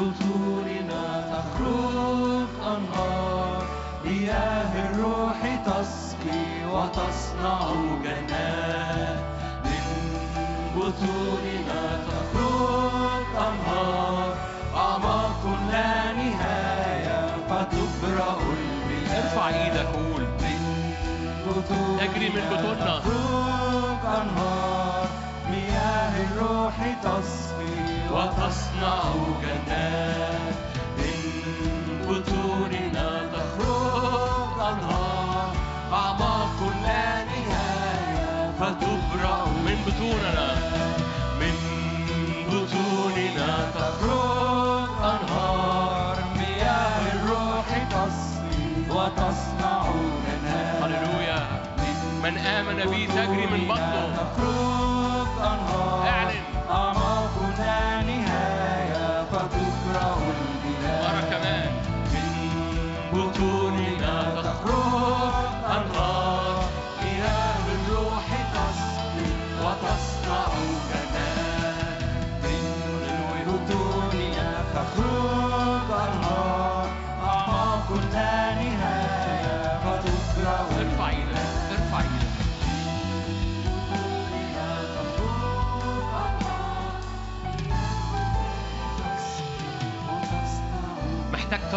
بطوننا 0.00 1.04
تخرج 1.32 2.48
أنهار. 2.66 3.62
مياه 4.04 4.72
الروح 4.90 5.40
تسقي 5.66 6.44
وتصنع 6.72 7.60
جنات. 8.04 9.20
من 9.64 9.86
بطوننا 10.76 11.82
تخرج 12.08 13.26
أنهار. 13.48 14.36
أعماق 14.76 15.42
لا 15.72 16.12
نهاية 16.12 17.26
فتبرأ 17.48 18.38
المياه 18.40 19.22
ارفع 19.22 19.48
إيدك 19.48 19.92
بطوننا 21.46 22.06
تجري 22.06 22.28
من 22.28 22.44
بطوننا. 22.50 22.98
تخرج 22.98 24.02
أنهار. 24.20 25.08
مياه 25.50 26.14
الروح 26.26 26.76
تسقي 27.02 27.49
وتصنع 28.12 29.02
جنات 29.42 30.54
من 30.98 31.18
بطوننا 32.08 33.08
تخرج 33.32 34.60
أنهار. 34.60 35.52
أعماق 35.92 36.58
لا 36.82 37.24
نهاية 37.24 38.52
فتبرأ 38.60 39.46
من 39.66 39.76
بطوننا. 39.86 40.48
من 41.40 41.54
بطوننا 42.50 43.70
تخرج 43.74 44.90
أنهار. 45.04 46.16
مياه 46.38 47.12
الروح 47.14 47.68
تسقي 47.90 48.68
وتصنع 48.90 49.82
جنات 50.26 50.82
هللويا. 50.82 51.40
من 52.22 52.38
آمن 52.38 52.90
بي 52.90 53.06
تجري 53.06 53.46
من 53.46 53.68
بطنه. 53.68 54.16
تخرج 54.16 55.28
أنهار. 55.38 56.08
أعلن. 56.08 56.44
أعماق 56.70 57.34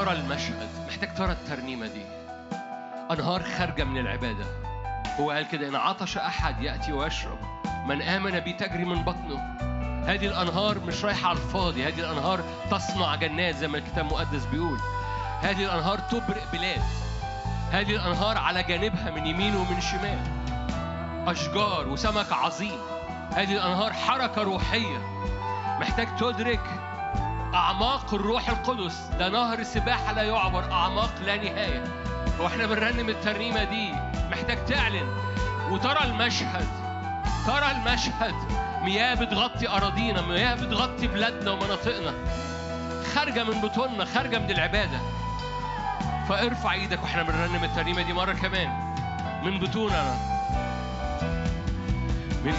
ترى 0.04 0.14
المشهد 0.14 0.70
محتاج 0.88 1.14
ترى 1.14 1.32
الترنيمة 1.32 1.88
دي. 1.88 2.02
أنهار 3.12 3.44
خارجة 3.44 3.84
من 3.84 3.98
العبادة. 3.98 4.46
هو 5.20 5.32
قال 5.32 5.48
كده 5.48 5.68
إن 5.68 5.76
عطش 5.76 6.18
أحد 6.18 6.62
يأتي 6.62 6.94
ويشرب. 6.94 7.38
من 7.86 8.02
آمن 8.02 8.40
بي 8.40 8.54
تجري 8.54 8.86
من 8.86 9.04
بطنه. 9.04 9.38
هذه 10.08 10.28
الأنهار 10.28 10.80
مش 10.80 11.06
رايحة 11.06 11.30
على 11.30 11.38
الفاضي. 11.38 11.88
هذه 11.88 12.00
الأنهار 12.00 12.44
تصنع 12.72 13.16
جنات 13.16 13.56
زي 13.56 13.68
ما 13.68 13.78
الكتاب 13.78 14.06
المقدس 14.06 14.46
بيقول. 14.46 14.80
هذه 15.42 15.66
الأنهار 15.66 16.00
تبرئ 16.00 16.44
بلاد. 16.54 16.82
هذه 17.72 17.96
الأنهار 17.96 18.38
على 18.38 18.64
جانبها 18.64 19.12
من 19.12 19.28
يمين 19.28 19.56
ومن 19.56 19.82
شمال. 19.82 20.20
أشجار 21.28 21.88
وسمك 21.88 22.32
عظيم. 22.34 22.80
هذه 23.36 23.54
الأنهار 23.54 23.94
حركة 23.94 24.44
روحية. 24.44 24.98
محتاج 25.80 26.08
تدرك 26.16 26.83
أعماق 27.54 28.14
الروح 28.14 28.50
القدس. 28.50 29.10
ده 29.20 29.30
نهر 29.30 29.64
سباحة 29.64 30.14
لا 30.14 30.22
يعبر 30.22 30.72
أعماق 30.72 31.12
لا 31.26 31.36
نهاية. 31.36 31.84
وإحنا 32.40 32.66
بنرنم 32.66 33.10
الترنيمة 33.10 33.64
دي. 33.64 33.92
محتاج 34.32 34.66
تعلن. 34.66 35.08
وترى 35.70 36.04
المشهد 36.04 36.68
ترى 37.48 37.72
المشهد. 37.72 38.36
مياه 38.82 39.14
بتغطي 39.14 39.70
أراضينا 39.70 40.22
مياه 40.22 40.56
بتغطي 40.56 41.08
بلادنا 41.08 41.52
ومناطقنا. 41.52 42.14
خارجة 43.16 43.44
من 43.44 43.62
بطوننا 43.62 44.06
خارجة 44.06 44.40
من 44.40 44.52
العبادة. 44.52 45.00
فارفع 46.30 46.74
إيدك 46.74 47.04
وإحنا 47.04 47.24
بنرنم 47.24 47.64
الترنيمة 47.64 48.02
دي 48.02 48.14
مرة 48.14 48.34
كمان. 48.34 48.96
من 49.44 49.60
بطوننا. 49.60 50.18
من 52.46 52.56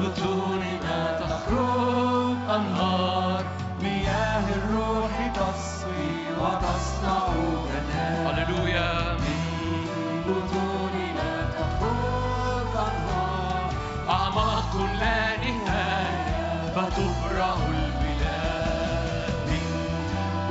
بطوننا 0.00 1.20
تخرج 1.20 2.36
أنهار. 2.50 3.44
مياه 3.82 4.46
الروح 4.54 5.14
تصفي 5.34 6.14
وتصنع 6.40 7.28
جنات 7.68 8.26
هللويا. 8.26 8.92
من 9.14 9.40
بطوننا 10.26 11.30
تخرج 11.56 12.72
أنهار 12.88 13.70
أعماق 14.08 14.72
لا 15.00 15.36
نهاية 15.36 16.72
فتبرأ 16.74 17.56
البلاد. 17.68 19.34
من 19.48 19.64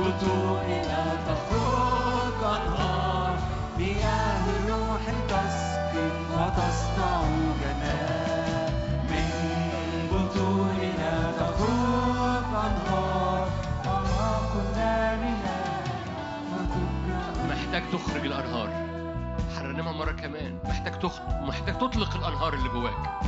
بطوننا 0.00 1.04
تخرج 1.26 2.40
أنهار 2.44 3.34
مياه 3.78 4.44
الروح 4.56 5.04
تسقي 5.28 6.06
وتصنع 6.32 7.20
محتاج 17.66 17.82
تخرج 17.92 18.24
الأنهار. 18.26 18.68
هرنمها 19.56 19.92
مرة 19.92 20.12
كمان. 20.12 20.58
محتاج 20.64 20.98
تخ... 20.98 21.20
محتاج 21.28 21.78
تطلق 21.78 22.16
الأنهار 22.16 22.54
اللي 22.54 22.68
جواك. 22.68 23.20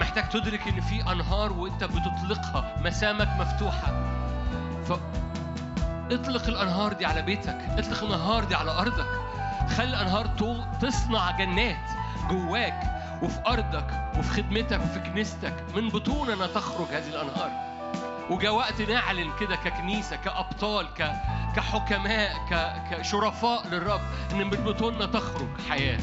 محتاج 0.00 0.28
تدرك 0.28 0.68
إن 0.68 0.80
في 0.80 1.12
أنهار 1.12 1.52
وإنت 1.52 1.84
بتطلقها. 1.84 2.74
مسامك 2.84 3.28
مفتوحة. 3.40 3.92
ف 4.84 4.92
اطلق 6.10 6.46
الأنهار 6.46 6.92
دي 6.92 7.06
على 7.06 7.22
بيتك. 7.22 7.58
اطلق 7.78 8.02
الأنهار 8.04 8.44
دي 8.44 8.54
على 8.54 8.70
أرضك. 8.70 9.08
خلي 9.76 9.88
الأنهار 9.88 10.26
تو- 10.26 10.64
تصنع 10.80 11.30
جنات 11.30 11.90
جواك 12.30 12.82
وفي 13.22 13.40
أرضك 13.46 14.10
وفي 14.18 14.30
خدمتك 14.30 14.80
وفي 14.80 15.00
كنيستك. 15.00 15.64
من 15.74 15.88
بطوننا 15.88 16.46
تخرج 16.46 16.86
هذه 16.92 17.08
الأنهار. 17.08 17.69
وجاء 18.30 18.54
وقت 18.54 18.80
نعلن 18.82 19.30
كده 19.40 19.56
ككنيسة 19.56 20.16
كأبطال 20.16 20.86
ك 20.94 21.12
كحكماء. 21.56 22.32
كشرفاء 22.90 23.66
للرب 23.66 24.00
إن 24.32 24.38
من 24.38 24.50
بطوننا 24.50 25.06
تخرج 25.06 25.48
حياة. 25.68 25.98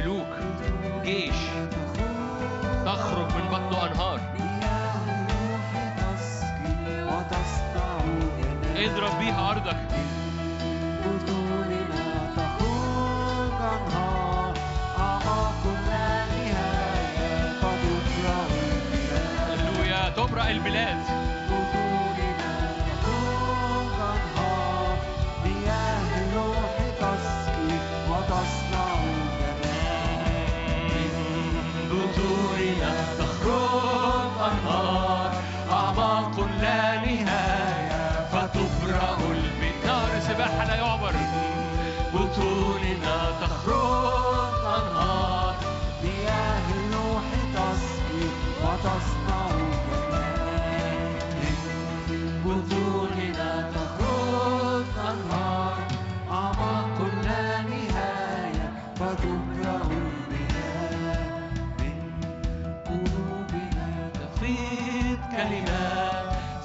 ملوك 0.00 0.26
جيش 1.04 1.34
تخرج 2.86 3.34
من 3.34 3.48
بطنه 3.50 3.86
أنهار. 3.86 4.20
اضرب 8.76 9.18
بيها 9.18 9.50
أرضك. 9.50 9.76
البلاد 20.50 21.19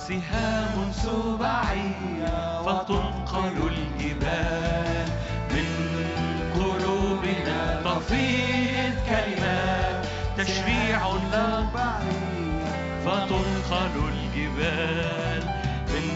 سهام 0.07 0.75
فتنقل 2.65 3.57
الجبال. 3.71 5.07
من 5.51 5.67
قلوبنا 6.56 7.81
تفيض 7.85 8.94
كلمات 9.09 9.44
تشريع 10.37 10.99
لا 11.31 11.63
فتنقل 13.05 13.95
الجبال 14.13 15.43
من 15.87 16.07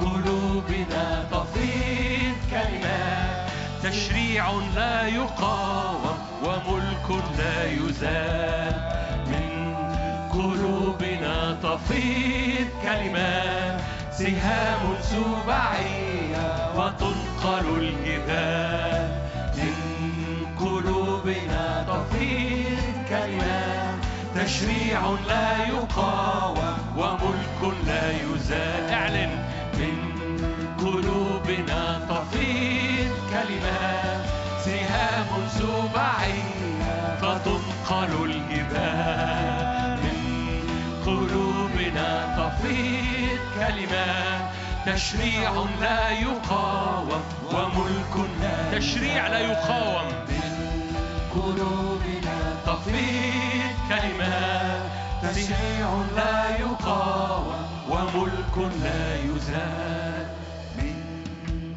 قلوبنا 0.00 1.24
تفيض 1.32 2.36
كلمات. 2.50 3.48
تشريع 3.82 4.44
لا 4.76 5.06
يقاوم 5.06 6.18
وملك 6.44 7.08
لا 7.38 7.58
يزال 7.70 8.74
من 9.26 9.74
قلوبنا 10.32 11.56
تفيض 11.62 12.68
كلمات. 12.82 13.80
سهام 14.12 14.82
سباعية 15.02 16.46
وتنقل 16.76 17.66
الجبال. 17.78 18.91
تشريع 24.62 25.02
لا 25.28 25.66
يقاوم 25.66 26.78
وملك 26.96 27.60
لا 27.86 28.10
يزال. 28.10 28.90
اعلن 28.90 29.32
من 29.74 29.96
قلوبنا 30.78 31.98
تفيض 32.10 33.10
كلمات 33.30 34.24
سهام 34.64 35.30
سباعية 35.58 37.18
فتنقل 37.22 38.12
الجبال. 38.30 39.98
من 40.04 40.20
قلوبنا 41.06 42.08
تفيض 42.38 43.40
كلمات 43.58 44.44
تشريع 44.86 45.52
لا 45.80 46.10
يقاوم 46.10 47.22
وملك 47.52 48.14
لا 48.40 48.78
تشريع 48.78 49.26
لا 49.26 49.38
يقاوم. 49.38 50.08
قلوبنا 51.34 52.38
تفيض 52.66 53.71
كلمات 53.92 54.82
تشريع 55.22 55.88
لا 56.16 56.56
يقاوم 56.56 57.52
وملك 57.90 58.56
لا 58.82 59.16
يزال. 59.16 60.26
من 60.76 60.96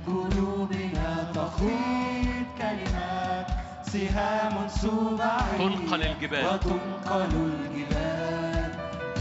قلوبنا 0.07 1.31
تخيط 1.35 2.47
كلمات 2.57 3.47
سهام 3.91 4.67
سباعية 4.67 5.57
تنقل 5.57 6.01
الجبال. 6.03 6.45
وتنقل 6.45 7.21
الجبال. 7.35 8.71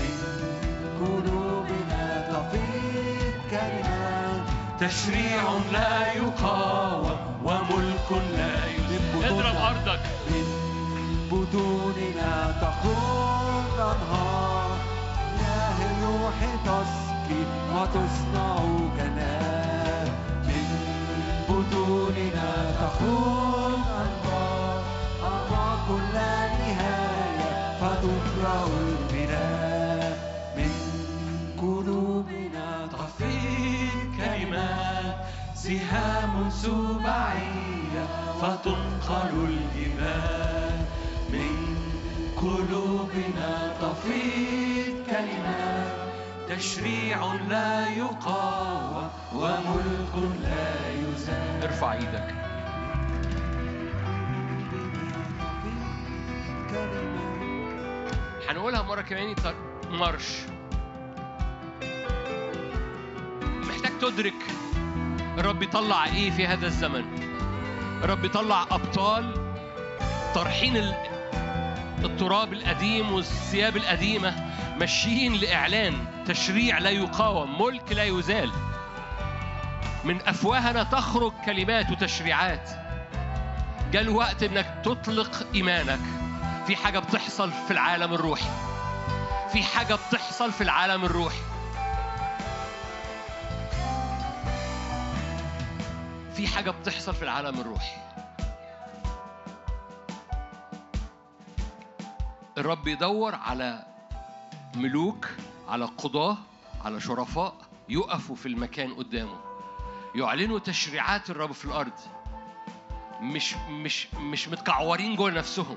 من 0.00 0.14
قلوبنا 1.00 2.05
تفيض 2.31 3.35
كلمات 3.50 4.43
تشريع 4.81 5.43
لا 5.73 6.12
يقاوم 6.12 7.17
وملك 7.44 8.08
لا 8.37 8.55
يزال. 8.75 9.25
اضرب 9.25 9.56
أرضك. 9.56 10.00
من 11.44 11.50
بطوننا 11.50 12.55
تخرج 12.61 13.79
أنهار 13.79 14.70
مياه 15.38 15.79
الروح 15.91 16.35
تسقي 16.64 17.43
وتصنع 17.75 18.56
جنات 18.96 20.08
من 20.44 20.67
بطوننا 21.49 22.70
تخرج 22.81 23.79
أنهار 24.00 24.82
أعماق 25.23 26.00
لا 26.14 26.49
نهاية 26.49 27.79
فتبرأ 27.81 28.67
البلاد 28.81 30.17
من 30.56 30.70
قلوبنا 31.58 32.87
تفيض 32.93 34.17
كلمات 34.17 35.17
سهام 35.55 36.50
سباعية 36.50 38.05
فتنقل 38.40 39.49
الجبال 39.49 40.84
قلوبنا 42.44 43.76
تفيض 43.81 45.06
كلمات 45.06 45.94
تشريع 46.49 47.35
لا 47.35 47.88
يقاوم 47.88 49.11
وملك 49.35 50.14
لا 50.43 50.91
يزال. 50.93 51.62
ارفع 51.62 51.93
إيدك. 51.93 52.35
هنقولها 58.49 58.83
مرة 58.83 59.00
كمان 59.00 59.35
مرش 59.90 60.38
محتاج 63.42 63.99
تدرك 64.00 64.35
الرب 65.38 65.62
يطلع 65.62 66.04
إيه 66.04 66.30
في 66.30 66.47
هذا 66.47 66.66
الزمن. 66.66 67.04
الرب 68.04 68.25
يطلع 68.25 68.62
أبطال 68.71 69.35
طرحين 70.35 70.76
التراب 72.04 72.52
القديم 72.52 73.12
والثياب 73.12 73.76
القديمة 73.76 74.34
ماشيين 74.78 75.32
لإعلان 75.34 76.06
تشريع 76.26 76.78
لا 76.78 76.90
يقاوم 76.90 77.62
ملك 77.62 77.92
لا 77.92 78.04
يزال. 78.04 78.52
من 80.04 80.28
أفواهنا 80.28 80.82
تخرج 80.82 81.32
كلمات 81.46 81.90
وتشريعات 81.90 82.70
جاء 83.92 84.02
الوقت 84.02 84.42
إنك 84.42 84.80
تطلق 84.84 85.46
إيمانك. 85.54 86.00
في 86.66 86.76
حاجة 86.76 86.99
بتحصل 86.99 87.52
في 87.52 87.70
العالم 87.70 88.14
الروحي. 88.14 88.50
في 89.52 89.62
حاجة 89.62 89.94
بتحصل 89.94 90.52
في 90.52 90.61
العالم 90.61 91.04
الروحي. 91.04 91.42
في 96.37 96.49
حاجة 96.49 96.70
بتحصل 96.70 97.14
في 97.14 97.23
العالم 97.23 97.61
الروحي. 97.61 97.96
الرب 102.58 102.88
يدور 102.88 103.34
على 103.34 103.82
ملوك 104.76 105.28
على 105.68 105.84
قضاة 105.84 106.37
على 106.84 107.00
شرفاء 107.00 107.54
يقفوا 107.88 108.37
في 108.37 108.46
المكان 108.46 108.94
قدامه. 108.94 109.37
يعلنوا 110.14 110.58
تشريعات 110.58 111.30
الرب 111.30 111.52
في 111.52 111.64
الأرض. 111.64 111.92
مش 113.20 113.54
مش 113.70 114.14
مش 114.14 114.49
متكعورين 114.49 115.16
جوه 115.16 115.30
نفسهم. 115.30 115.76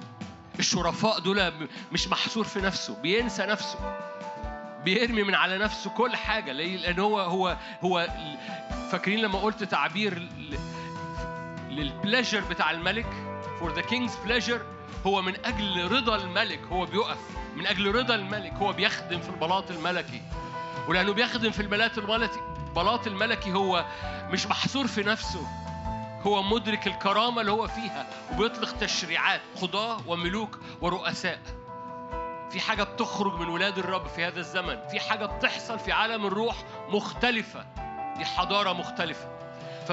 الشرفاء 0.60 1.20
دول 1.20 1.68
مش 1.92 2.08
محصور 2.08 2.44
في 2.44 2.62
نفسه 2.62 3.02
بينسى 3.02 3.46
نفسه. 3.46 3.80
بيرمي 4.86 5.24
من 5.24 5.36
على 5.36 5.58
نفسه 5.58 5.90
كل 5.90 6.16
حاجة 6.16 6.52
ليه؟ 6.52 6.78
لأن 6.78 7.00
هو 7.00 7.20
هو 7.20 7.58
هو 7.82 8.08
فاكرين 8.92 9.20
لما 9.20 9.40
قلت 9.40 9.64
تعبير 9.64 10.30
للبليجر 11.70 12.42
بتاع 12.50 12.72
الملك؟ 12.72 13.08
For 13.60 13.70
the 13.70 13.84
king's 13.84 14.28
pleasure 14.28 14.77
هو 15.08 15.22
من 15.22 15.46
أجل 15.46 15.92
رضا 15.92 16.16
الملك 16.16 16.60
هو 16.72 16.86
بيقف. 16.86 17.18
من 17.56 17.68
أجل 17.68 17.96
رضا 17.96 18.16
الملك 18.16 18.54
هو 18.54 18.74
بيخدم 18.74 19.20
في 19.20 19.30
البلاط 19.30 19.72
الملكي. 19.72 20.22
ولأنه 20.88 21.14
بيخدم 21.14 21.52
في 21.52 21.60
البلاط 21.60 21.98
الملكي 21.98 22.40
البلاط 22.68 23.08
الملكي 23.08 23.54
هو 23.54 23.86
مش 24.30 24.48
محصور 24.48 24.88
في 24.88 25.04
نفسه. 25.04 25.48
هو 26.22 26.44
مدرك 26.44 26.88
الكرامة 26.88 27.42
اللي 27.42 27.52
هو 27.52 27.68
فيها 27.68 28.08
وبيطلق 28.34 28.78
تشريعات 28.78 29.42
قضاة 29.62 29.98
وملوك 30.08 30.60
ورؤساء. 30.82 31.40
في 32.52 32.60
حاجة 32.60 32.84
بتخرج 32.84 33.34
من 33.40 33.48
ولاد 33.50 33.78
الرب 33.78 34.08
في 34.08 34.26
هذا 34.26 34.40
الزمن. 34.40 34.88
في 34.92 35.00
حاجة 35.00 35.26
بتحصل 35.26 35.80
في 35.80 35.92
عالم 35.92 36.26
الروح 36.26 36.56
مختلفة. 36.90 37.66
دي 38.18 38.26
حضارة 38.26 38.74
مختلفة. 38.74 39.30
ف 39.88 39.92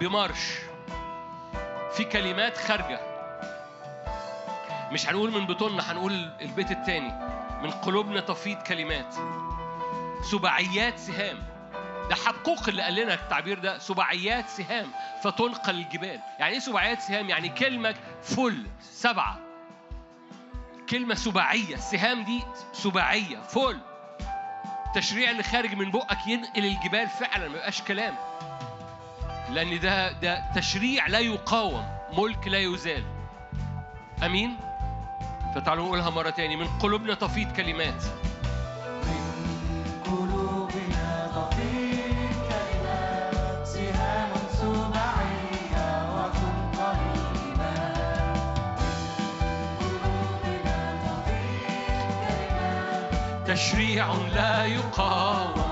بمارش. 0.00 0.58
في 1.92 2.04
كلمات 2.04 2.58
خارجة. 2.58 3.15
مش 4.92 5.08
هنقول 5.08 5.30
من 5.32 5.46
بطوننا 5.46 5.92
هنقول 5.92 6.30
البيت 6.40 6.70
التاني. 6.70 7.12
من 7.62 7.70
قلوبنا 7.70 8.20
تفيض 8.20 8.62
كلمات. 8.62 9.14
سباعيات 10.30 10.98
سهام. 10.98 11.38
ده 12.08 12.14
حبقوق 12.14 12.68
اللي 12.68 12.82
قال 12.82 12.94
لنا 12.94 13.14
التعبير 13.14 13.58
ده 13.58 13.78
سباعيات 13.78 14.48
سهام. 14.48 14.86
فتنقل 15.22 15.74
الجبال. 15.74 16.20
يعني 16.38 16.52
إيه 16.54 16.58
سباعيات 16.60 17.00
سهام؟ 17.00 17.28
يعني 17.30 17.48
كلمة 17.48 17.94
فل 18.22 18.66
سبعة. 18.80 19.38
كلمة 20.90 21.14
سباعية 21.14 21.74
السهام 21.74 22.24
دي 22.24 22.42
سباعية 22.72 23.38
فل. 23.38 23.78
التشريع 24.86 25.30
اللي 25.30 25.42
خارج 25.42 25.74
من 25.74 25.90
بقك 25.90 26.26
ينقل 26.26 26.64
الجبال 26.64 27.08
فعلا 27.08 27.48
ما 27.48 27.54
يبقاش 27.56 27.82
كلام. 27.82 28.14
لأن 29.50 29.80
ده 29.80 30.12
ده 30.12 30.44
تشريع 30.54 31.06
لا 31.06 31.18
يقاوم. 31.18 31.96
ملك 32.18 32.48
لا 32.48 32.58
يزال. 32.58 33.04
أمين؟ 34.24 34.56
فتعالوا 35.56 35.84
نقولها 35.84 36.10
مرة 36.10 36.30
تاني 36.30 36.56
من 36.56 36.66
قلوبنا 36.66 37.14
تفيض 37.14 37.52
كلمات. 37.52 38.02
تشريع 53.46 54.06
لا 54.34 54.64
يقاوم. 54.64 55.65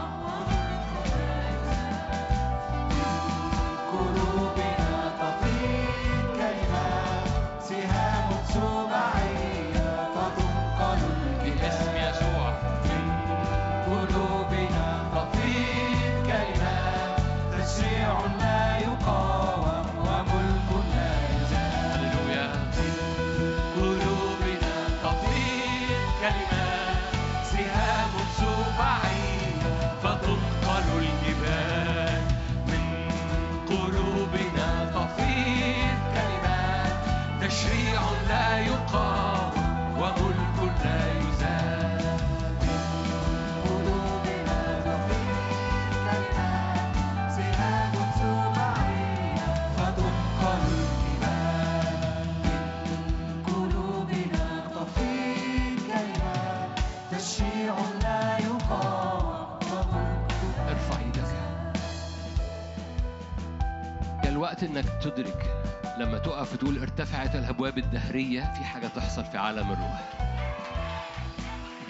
الوقت 64.55 64.77
إنك 64.77 65.03
تدرك 65.03 65.65
لما 65.99 66.19
تقف 66.19 66.53
وتقول 66.53 66.79
ارتفعت 66.79 67.35
الأبواب 67.37 67.79
الدهرية 67.79 68.41
في 68.41 68.65
حاجة 68.65 68.87
تحصل 68.87 69.25
في 69.25 69.39
عالم 69.39 69.73
الروح. 69.73 70.03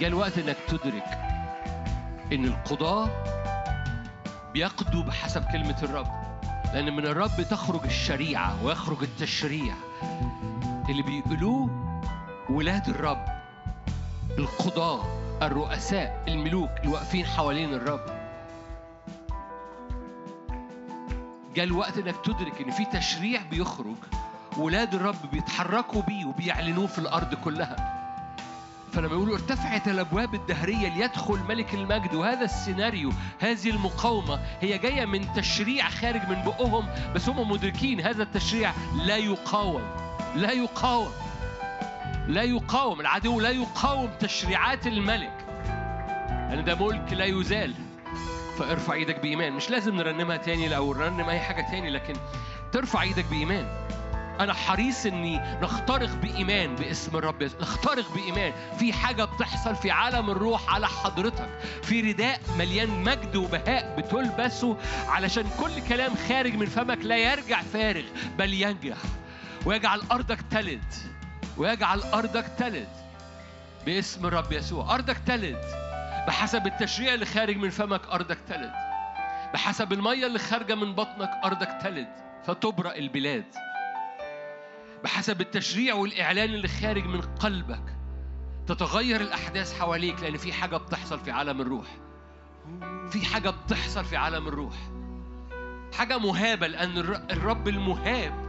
جاء 0.00 0.08
الوقت 0.08 0.38
إنك 0.38 0.56
تدرك 0.68 1.18
إن 2.32 2.44
القضاه 2.44 3.08
بيقضوا 4.52 5.02
بحسب 5.02 5.44
كلمة 5.52 5.76
الرب. 5.82 6.06
لأن 6.74 6.96
من 6.96 7.06
الرب 7.06 7.42
تخرج 7.50 7.84
الشريعة 7.84 8.64
ويخرج 8.64 9.02
التشريع. 9.02 9.74
اللي 10.88 11.02
بيقولوه 11.02 11.70
ولاد 12.50 12.88
الرب 12.88 13.24
القضاه 14.38 15.04
الرؤساء 15.42 16.24
الملوك 16.28 16.70
اللي 16.78 16.92
واقفين 16.92 17.26
حوالين 17.26 17.74
الرب. 17.74 18.23
جاء 21.54 21.64
الوقت 21.64 21.98
إنك 21.98 22.14
تدرك 22.24 22.60
إن 22.60 22.70
في 22.70 22.84
تشريع 22.84 23.42
بيخرج 23.50 23.96
ولاد 24.56 24.94
الرب 24.94 25.30
بيتحركوا 25.32 26.02
بيه 26.02 26.24
وبيعلنوه 26.24 26.86
في 26.86 26.98
الأرض 26.98 27.34
كلها. 27.34 27.94
فلما 28.92 29.12
يقولوا 29.14 29.34
ارتفعت 29.34 29.88
الأبواب 29.88 30.34
الدهرية 30.34 30.88
ليدخل 30.88 31.38
ملك 31.48 31.74
المجد 31.74 32.14
وهذا 32.14 32.44
السيناريو 32.44 33.12
هذه 33.40 33.70
المقاومة 33.70 34.40
هي 34.60 34.78
جاية 34.78 35.04
من 35.04 35.32
تشريع 35.32 35.88
خارج 35.88 36.28
من 36.28 36.42
بقهم 36.46 36.86
بس 37.14 37.28
هم 37.28 37.50
مدركين 37.50 38.00
هذا 38.00 38.22
التشريع 38.22 38.72
لا 38.96 39.16
يقاوم 39.16 39.82
لا 40.36 40.52
يقاوم 40.52 41.08
لا 42.28 42.42
يقاوم 42.42 43.00
العدو 43.00 43.40
لا 43.40 43.50
يقاوم 43.50 44.10
تشريعات 44.20 44.86
الملك. 44.86 45.44
لأن 46.50 46.64
ده 46.64 46.74
ملك 46.74 47.12
لا 47.12 47.24
يزال 47.24 47.74
فارفع 48.58 48.92
إيدك 48.92 49.20
بإيمان. 49.20 49.52
مش 49.52 49.70
لازم 49.70 49.96
نرنمها 49.96 50.36
تاني 50.36 50.76
أو 50.76 50.94
نرنم 50.94 51.28
أي 51.28 51.40
حاجة 51.40 51.66
تاني 51.70 51.90
لكن 51.90 52.14
ترفع 52.72 53.02
إيدك 53.02 53.24
بإيمان. 53.24 53.84
أنا 54.40 54.54
حريص 54.54 55.06
إني 55.06 55.40
نخترق 55.62 56.10
بإيمان 56.14 56.76
باسم 56.76 57.16
الرب 57.16 57.42
نخترق 57.42 58.14
بإيمان. 58.14 58.52
في 58.78 58.92
حاجة 58.92 59.24
بتحصل 59.24 59.76
في 59.76 59.90
عالم 59.90 60.30
الروح 60.30 60.74
على 60.74 60.88
حضرتك. 60.88 61.48
في 61.82 62.00
رداء 62.00 62.40
مليان 62.58 62.88
مجد 62.88 63.36
وبهاء 63.36 63.96
بتلبسه 63.98 64.76
علشان 65.08 65.44
كل 65.60 65.80
كلام 65.88 66.12
خارج 66.28 66.54
من 66.54 66.66
فمك 66.66 66.98
لا 67.02 67.16
يرجع 67.16 67.62
فارغ 67.62 68.04
بل 68.38 68.54
ينجح. 68.54 68.96
ويجعل 69.66 70.02
أرضك 70.12 70.38
تلد. 70.50 70.94
ويجعل 71.56 72.00
أرضك 72.00 72.46
تلد 72.58 72.88
باسم 73.86 74.26
الرب 74.26 74.52
يسوع. 74.52 74.94
أرضك 74.94 75.16
تلد. 75.26 75.93
بحسب 76.26 76.66
التشريع 76.66 77.14
اللي 77.14 77.26
خارج 77.26 77.56
من 77.56 77.70
فمك 77.70 78.06
أرضك 78.08 78.38
تلد. 78.48 78.72
بحسب 79.54 79.92
المية 79.92 80.26
اللي 80.26 80.38
خارجة 80.38 80.74
من 80.74 80.94
بطنك 80.94 81.30
أرضك 81.44 81.78
تلد. 81.82 82.08
فتبرأ 82.44 82.94
البلاد. 82.96 83.44
بحسب 85.04 85.40
التشريع 85.40 85.94
والإعلان 85.94 86.54
اللي 86.54 86.68
خارج 86.68 87.04
من 87.04 87.20
قلبك 87.20 87.96
تتغير 88.66 89.20
الأحداث 89.20 89.80
حواليك 89.80 90.20
لأن 90.22 90.36
في 90.36 90.52
حاجة 90.52 90.76
بتحصل 90.76 91.18
في 91.20 91.30
عالم 91.30 91.60
الروح. 91.60 91.86
في 93.10 93.24
حاجة 93.26 93.50
بتحصل 93.50 94.04
في 94.04 94.16
عالم 94.16 94.48
الروح. 94.48 94.74
حاجة 95.98 96.18
مهابة 96.18 96.66
لأن 96.66 96.98
الر- 96.98 97.26
الرب 97.30 97.68
المهاب 97.68 98.43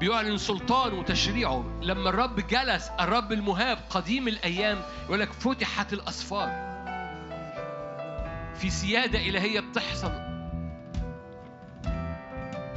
بيعلن 0.00 0.38
سلطان 0.38 0.92
وتشريعه 0.92 1.64
لما 1.82 2.10
الرب 2.10 2.40
جلس 2.46 2.88
الرب 3.00 3.32
المهاب 3.32 3.78
قديم 3.90 4.28
الأيام 4.28 4.78
يقول 5.04 5.20
لك 5.20 5.32
فتحت 5.32 5.92
الأسفار 5.92 6.68
في 8.54 8.70
سيادة 8.70 9.18
إلهية 9.18 9.60
بتحصل. 9.60 10.12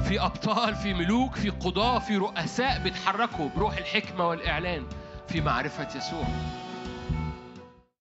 في 0.04 0.20
أبطال 0.20 0.74
في 0.74 0.94
ملوك 0.94 1.34
في 1.34 1.50
قضاة 1.50 1.98
في 1.98 2.16
رؤساء 2.16 2.78
بيتحركوا 2.78 3.48
بروح 3.56 3.76
الحكمة 3.76 4.28
والإعلان. 4.28 4.86
في 5.28 5.40
معرفة 5.40 5.88
يسوع. 5.96 6.24